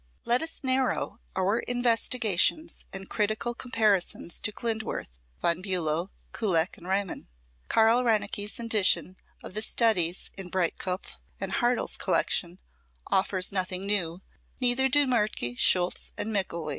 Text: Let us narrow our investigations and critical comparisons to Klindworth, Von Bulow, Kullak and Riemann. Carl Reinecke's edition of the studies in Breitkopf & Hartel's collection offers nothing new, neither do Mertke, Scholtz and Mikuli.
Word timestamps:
Let 0.25 0.41
us 0.41 0.63
narrow 0.63 1.19
our 1.35 1.59
investigations 1.59 2.85
and 2.91 3.07
critical 3.07 3.53
comparisons 3.53 4.39
to 4.39 4.51
Klindworth, 4.51 5.19
Von 5.43 5.61
Bulow, 5.61 6.09
Kullak 6.33 6.75
and 6.75 6.87
Riemann. 6.87 7.27
Carl 7.69 8.03
Reinecke's 8.03 8.59
edition 8.59 9.15
of 9.43 9.53
the 9.53 9.61
studies 9.61 10.31
in 10.35 10.49
Breitkopf 10.49 11.17
& 11.39 11.39
Hartel's 11.39 11.97
collection 11.97 12.57
offers 13.11 13.51
nothing 13.51 13.85
new, 13.85 14.23
neither 14.59 14.89
do 14.89 15.05
Mertke, 15.05 15.53
Scholtz 15.59 16.11
and 16.17 16.33
Mikuli. 16.33 16.69